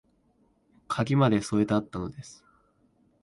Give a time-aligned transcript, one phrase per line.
[0.87, 2.43] 鍵まで添えてあったのです